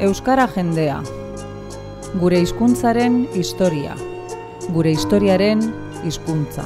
[0.00, 1.02] Euskara jendea.
[2.16, 3.92] Gure hizkuntzaren historia.
[4.72, 5.60] Gure historiaren
[6.08, 6.64] hizkuntza.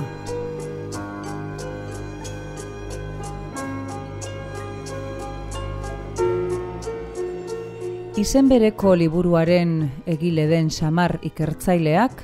[8.23, 9.75] Izen bereko liburuaren
[10.07, 12.23] egile den samar ikertzaileak,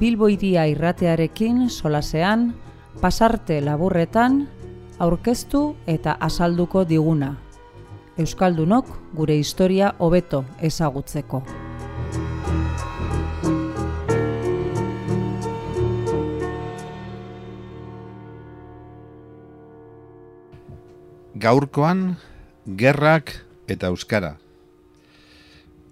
[0.00, 2.48] Bilbo iria irratearekin solasean,
[2.98, 4.48] pasarte laburretan,
[4.98, 7.36] aurkeztu eta azalduko diguna.
[8.16, 11.42] Euskaldunok gure historia hobeto ezagutzeko.
[21.36, 22.16] Gaurkoan,
[22.80, 23.34] gerrak
[23.68, 24.38] eta euskara.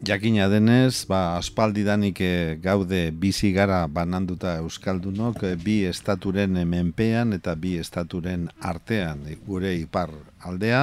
[0.04, 7.54] Jakina denez, ba, aspaldidanik e, gaude bizi gara bananduta euskaldunok e, bi estaturen menpean eta
[7.56, 10.12] bi estaturen artean gure ipar
[10.44, 10.82] aldea,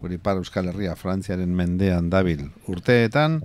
[0.00, 3.42] gure ipar Euskal Herria Frantziaren mendean dabil urteetan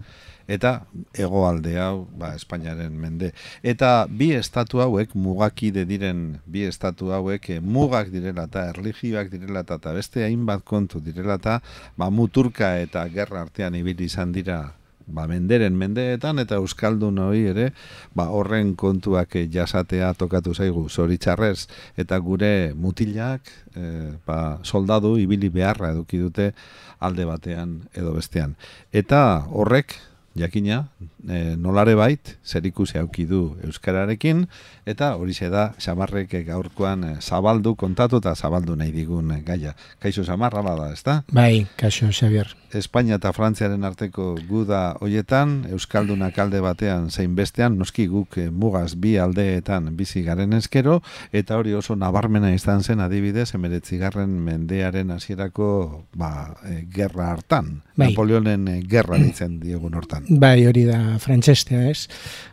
[0.47, 3.33] eta hegoalde hau, ba, Espainiaren mende.
[3.67, 9.91] Eta bi estatu hauek mugakide diren bi estatu hauek mugak direla eta erligioak direla eta
[9.91, 11.59] beste hainbat kontu direla eta
[11.97, 14.61] ba, muturka eta gerra artean ibili izan dira
[15.07, 17.69] ba, menderen mendeetan eta euskaldun hori ere
[18.15, 25.93] ba, horren kontuak jasatea tokatu zaigu zoritxarrez eta gure mutilak e, ba, soldadu ibili beharra
[25.95, 26.51] eduki dute
[26.99, 28.55] alde batean edo bestean.
[28.91, 29.95] Eta horrek
[30.37, 30.87] jakina,
[31.27, 34.45] e, nolare bait, zer ikusi auki du Euskararekin,
[34.85, 39.75] eta hori da, samarrek gaurkoan e, zabaldu, kontatu eta zabaldu nahi digun e, gaia.
[39.99, 40.61] Kaixo samarra
[41.03, 41.23] da?
[41.31, 42.55] Bai, kaixo, Xavier.
[42.75, 48.95] Espainia eta Frantziaren arteko guda hoietan, Euskaldunak alde batean zein bestean, noski guk eh, mugaz
[48.99, 50.99] bi aldeetan bizi garen eskero,
[51.31, 55.69] eta hori oso nabarmena izan zen adibidez, emeretzigarren mendearen hasierako
[56.13, 57.81] ba, e, gerra hartan.
[57.95, 58.09] Bai.
[58.11, 60.26] Napoleonen e, gerra ditzen diegun hortan.
[60.27, 62.07] Bai, hori da frantzestea ez.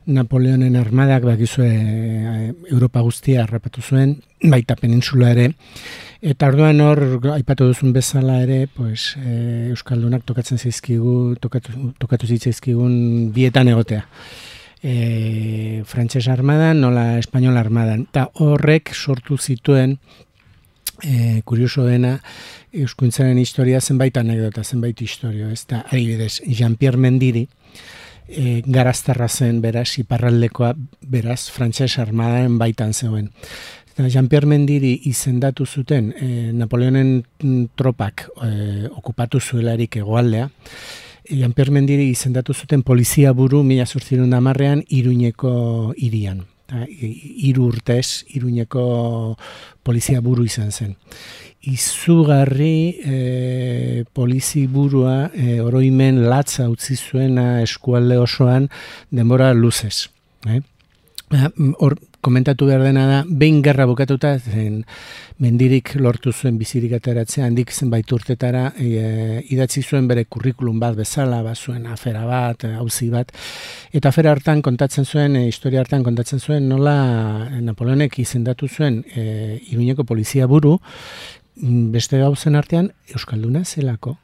[0.06, 5.48] Napoleonen armadak bakizue e, Europa guztia harrapatu zuen, baita peninsula ere,
[6.24, 7.02] Eta orduan hor,
[7.34, 12.94] aipatu duzun bezala ere, pues, e, Euskaldunak tokatzen zaizkigu, tokatu, tokatu zitzaizkigun
[13.34, 14.06] bietan egotea.
[14.80, 18.06] E, Frantses armadan, nola Espainol armadan.
[18.08, 19.98] Eta horrek sortu zituen,
[21.02, 22.18] e, kurioso dena,
[22.72, 25.50] Euskuntzaren historia zenbait anekdota, zenbait historio.
[25.50, 27.46] Ez da, adibidez, Jean-Pierre Mendiri,
[28.28, 33.30] e, garaztarra zen beraz, iparraldekoa beraz, Frantses armadan baitan zegoen.
[33.96, 37.20] Jean-Pierre Mendiri izendatu zuten e, Napoleonen
[37.78, 40.48] tropak e, okupatu zuelarik egoaldea.
[41.30, 46.44] Jean-Pierre Mendiri izendatu zuten polizia buru mila zurtzirun damarrean iruñeko irian.
[46.72, 49.36] Iru urtez, iruñeko
[49.84, 50.94] polizia buru izan zen.
[51.64, 58.68] Izugarri e, polizi burua e, oroimen latza utzi zuena eskualde osoan
[59.10, 60.08] denbora luzez.
[60.48, 60.60] Eh?
[61.78, 64.80] Hor, komentatu behar dena da, behin gerra bukatuta, zen
[65.42, 71.42] mendirik lortu zuen bizirik ateratzea, handik zenbait urtetara, e, idatzi zuen bere kurrikulum bat bezala,
[71.44, 73.30] bat zuen afera bat, hauzi bat,
[73.92, 76.96] eta afera hartan kontatzen zuen, e, historia hartan kontatzen zuen, nola
[77.60, 80.78] Napoleonek izendatu zuen e, Iruñeko polizia buru,
[81.94, 84.16] beste gauzen artean, Euskalduna zelako,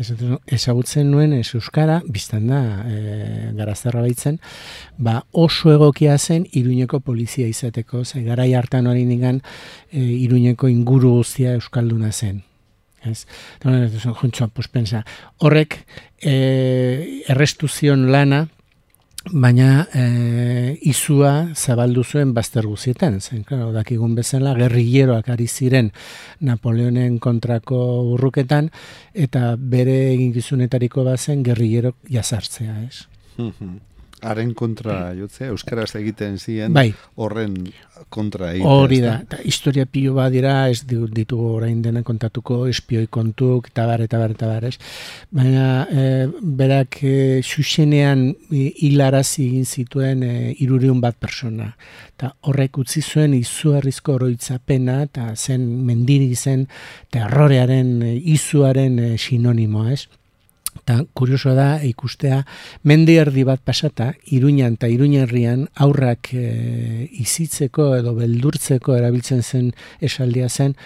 [0.00, 4.38] ezagutzen nuen ez euskara, biztan da, e, garazterra baitzen,
[4.98, 9.42] ba oso egokia zen iruñeko polizia izateko, ze garai hartan hori nigan
[9.90, 12.42] e, iruñeko inguru guztia euskalduna zen.
[13.02, 13.26] Ez?
[14.54, 15.04] pues pensa,
[15.38, 15.86] horrek
[16.20, 18.48] e, errestuzion lana,
[19.28, 25.92] baina e, izua zabaldu zuen bazter guzietan, zen, claro, dakigun bezala, gerrilleroak ari ziren
[26.40, 27.80] Napoleonen kontrako
[28.14, 28.70] urruketan,
[29.12, 33.06] eta bere eginkizunetariko bazen gerrillerok jazartzea, ez?
[34.22, 36.90] Haren kontra jotzea, euskaraz egiten ziren bai.
[37.16, 37.56] horren
[38.08, 38.68] kontra egiten.
[38.70, 43.86] Hori da, eta historia pilo bat dira, ez ditugu orain dena kontatuko espioi kontuk, eta
[43.88, 44.76] bar, eta bar, eta bar, ez.
[45.34, 46.04] Baina, e,
[46.40, 50.34] berak, e, xuxenean hilarazi egin zituen e,
[50.64, 51.72] iruriun bat persona.
[52.16, 56.66] Eta horrek utzi zuen izuarrizko oroitzapena, eta zen mendiri zen
[57.12, 60.06] terrorearen, e, izuaren e, sinonimoa, ez.
[60.78, 62.44] Eta kurioso da ikustea
[62.86, 70.48] mendi erdi bat pasata, iruñan eta iruñerrian aurrak e, izitzeko edo beldurtzeko erabiltzen zen esaldia
[70.48, 70.76] zen,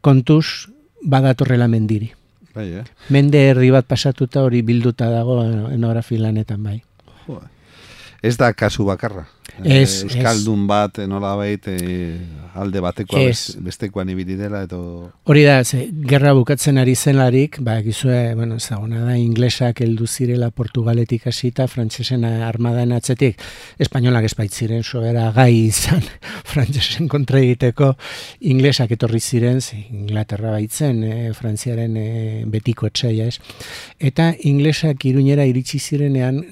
[0.00, 0.68] kontuz
[1.02, 2.12] badatorrela mendiri.
[2.54, 2.84] Bai, eh?
[3.08, 6.80] Mende erdi bat pasatuta hori bilduta dago enografi lanetan bai.
[8.22, 9.24] Ez da kasu bakarra.
[9.64, 11.74] Ez, Euskaldun bat, nola baita,
[12.54, 13.56] alde batekoa ez.
[13.62, 14.80] bestekoan ibili dela edo?
[15.30, 20.50] Hori da ze, gerra bukatzen ari zenlarik ba gizue bueno ezaguna da inglesak heldu zirela
[20.50, 23.40] portugaletik hasita frantsesen armadan atzetik.
[23.78, 26.02] Espainolak espaitziren sobera gai izan
[26.52, 27.94] frantsesen kontra egiteko.
[28.40, 32.08] Inglesak etorri ziren ze inglaterra baitzen e, frantziaren e,
[32.50, 33.38] betiko etxeia ez?
[33.98, 36.42] Eta inglesak iruñera iritsi zirenean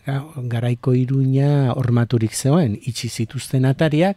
[0.49, 4.17] garaiko iruña hormaturik zegoen itxi zituzten atariak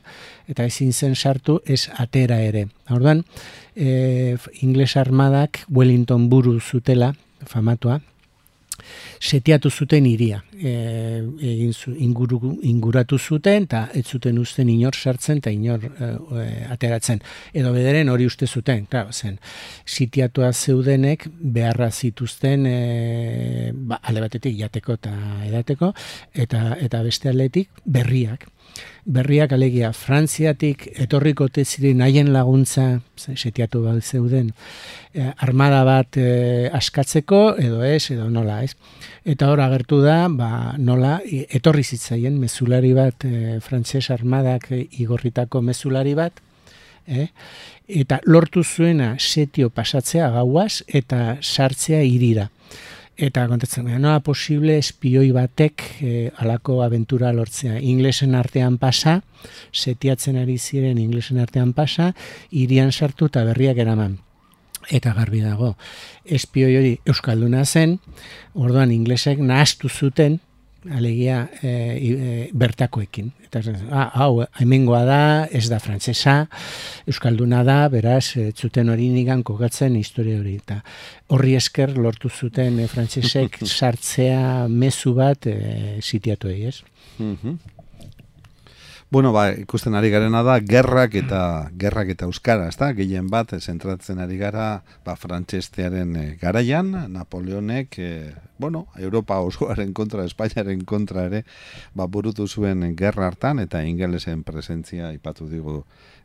[0.51, 2.67] eta ezin zen sartu ez atera ere.
[2.89, 3.23] Orduan,
[3.75, 7.13] e, ingles armadak Wellington buru zutela,
[7.47, 8.01] famatua,
[9.19, 10.41] setiatu zuten iria.
[10.53, 10.71] E,
[11.51, 16.09] egin zu, inguru, inguratu zuten, eta ez zuten usten inor sartzen, eta inor e,
[16.41, 17.21] e, ateratzen.
[17.53, 19.39] Edo bederen hori uste zuten, claro, zen,
[19.85, 25.13] sitiatua zeudenek beharra zituzten e, ba, ale batetik jateko eta
[25.49, 25.93] edateko,
[26.33, 28.49] eta, eta beste aletik berriak
[29.05, 34.51] berriak alegia Frantziatik etorriko ziren haien laguntza setiatu bat zeuden
[35.13, 38.75] eh, armada bat eh, askatzeko edo ez edo nola ez
[39.25, 46.13] eta hor agertu da ba, nola etorri zitzaien mezulari bat eh, frantses armadak igorritako mezulari
[46.13, 46.33] bat
[47.07, 47.27] eh?
[47.87, 52.49] eta lortu zuena setio pasatzea gauaz eta sartzea irira
[53.21, 57.77] eta kontatzen da, noa posible espioi batek e, alako aventura lortzea.
[57.77, 59.19] Inglesen artean pasa,
[59.71, 62.11] setiatzen ari ziren inglesen artean pasa,
[62.49, 64.17] irian sartu eta berriak eraman.
[64.89, 65.75] Eta garbi dago,
[66.25, 67.99] espioi hori Euskalduna zen,
[68.57, 70.39] orduan inglesek nahastu zuten,
[70.89, 73.31] alegia e, bertakoekin.
[73.45, 73.61] Eta
[73.91, 76.45] ah, hau, hemengoa da, ez da frantsesa,
[77.09, 80.55] euskalduna da, beraz, e, zuten hori nigan kogatzen historia hori.
[80.63, 80.79] Eta
[81.35, 86.81] horri esker lortu zuten e, frantsesek sartzea mezu bat e, sitiatu ez?
[87.19, 87.59] Mm
[89.11, 91.39] Bueno, ba, ikusten ari garena da, gerrak eta
[91.75, 92.93] gerrak eta euskara, ez da?
[92.95, 100.23] Gehien bat, zentratzen ari gara, ba, frantxestearen e, garaian, Napoleonek, e, bueno, Europa osoaren kontra,
[100.23, 101.43] Espainiaren kontra ere,
[101.91, 105.81] ba, burutu zuen gerra hartan, eta ingelesen presentzia ipatu digu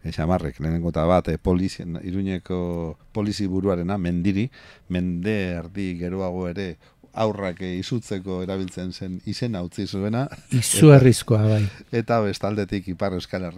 [0.06, 2.60] esamarrek, lehenengo eta bat, e, polizi, iruñeko
[3.10, 4.46] polizi buruarena, mendiri,
[4.94, 6.76] mende erdi geroago ere
[7.16, 10.26] aurrak izutzeko erabiltzen zen izena utzi zuena.
[10.54, 11.62] Izu arrizkoa, bai.
[12.02, 13.48] Eta bestaldetik ipar euskal,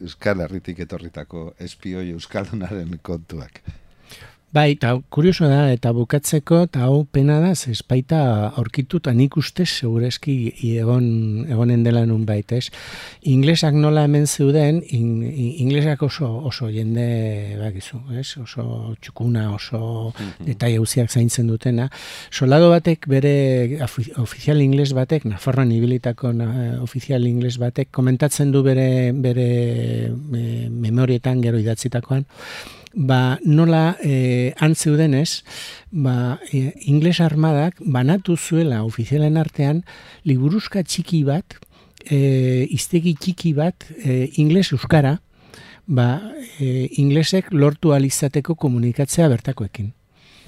[0.00, 3.60] euskal herritik etorritako espioi euskaldunaren kontuak.
[4.54, 8.18] Bai, eta kurioso da, eta bukatzeko, eta hau pena da, zespaita
[8.60, 10.34] aurkitu, eta nik uste segureski
[10.78, 11.08] egon,
[11.50, 12.68] egonen dela nun baita, ez?
[13.32, 15.08] Inglesak nola hemen zeuden, in,
[15.64, 17.06] inglesak oso, oso jende,
[17.58, 18.28] bakizu, ez?
[18.44, 20.46] Oso txukuna, oso mm -hmm.
[20.46, 20.78] detai
[21.08, 21.88] zaintzen dutena.
[22.30, 23.82] Solado batek, bere
[24.22, 31.42] ofizial ingles batek, Nafarroan ibilitako na, ofizial ingles batek, komentatzen du bere, bere me, memorietan
[31.42, 32.24] gero idatzitakoan,
[32.94, 35.42] ba, nola e, antzeudenez,
[35.90, 39.82] ba, e, ingles armadak banatu zuela ofizialen artean
[40.24, 41.58] liburuzka txiki bat,
[42.06, 45.18] e, iztegi txiki bat, e, ingles euskara,
[45.86, 46.22] ba,
[46.58, 49.92] e, inglesek lortu alizateko komunikatzea bertakoekin.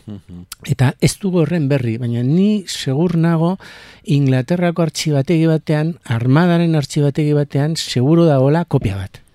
[0.07, 0.47] Mhm.
[0.71, 3.57] Eta ez dugu horren berri, baina ni segur nago
[4.05, 9.26] Inglaterrako artxibategi batean, armadaren artxibategi batean, seguro dagoela kopia bat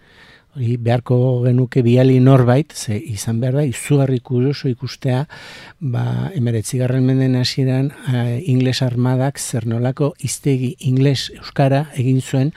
[0.55, 5.25] hori beharko genuke biali norbait, ze izan behar da, izugarri kurioso ikustea,
[5.79, 12.55] ba, emeretzigarren menden hasieran uh, ingles armadak zer nolako iztegi ingles euskara egin zuen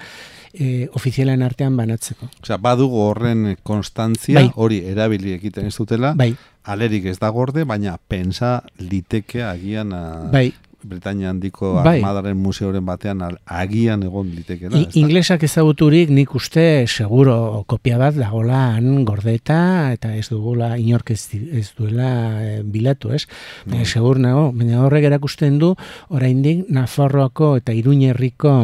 [0.55, 2.29] e, ofizialen artean banatzeko.
[2.43, 4.51] Osea, badugu horren konstantzia, bai.
[4.55, 6.33] hori erabili egiten ez dutela, bai.
[6.71, 10.05] alerik ez da gorde, baina pensa liteke agian a...
[10.33, 10.49] bai.
[10.85, 11.97] Britania handiko bai.
[11.99, 14.83] armadaren museoren batean agian egon liteke da.
[15.01, 21.23] Inglesak ezaguturik nik uste seguro kopia bat dagola han gordeta eta ez dugula inork ez,
[21.33, 22.11] ez duela
[22.43, 23.25] e, bilatu, ez?
[23.67, 23.81] No.
[23.81, 25.75] E, segur nago, baina horrek erakusten du
[26.11, 28.55] oraindik Nafarroako eta Iruñerriko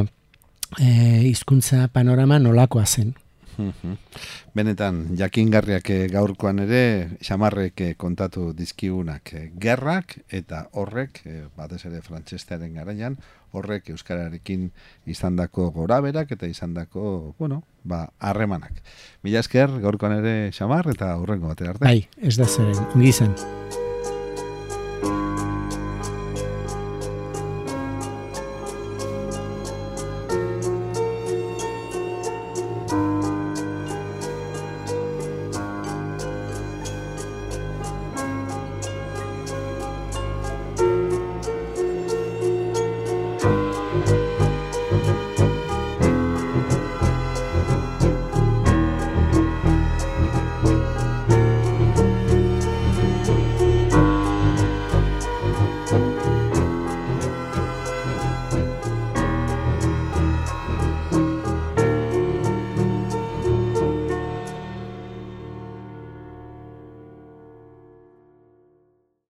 [0.79, 0.91] e,
[1.31, 3.15] hizkuntza panorama nolakoa zen.
[4.55, 11.23] Benetan, jakingarriak eh, gaurkoan ere, xamarrek eh, kontatu dizkigunak eh, gerrak, eta horrek,
[11.57, 13.19] batez ere frantxestearen garaian,
[13.53, 14.71] horrek euskararekin
[15.11, 18.83] izandako goraberak eta izandako, bueno, ba, harremanak.
[19.27, 21.87] Mila esker, gaurkoan ere xamar, eta horrengo batera arte.
[21.87, 23.15] Bai, ez da zer, ongi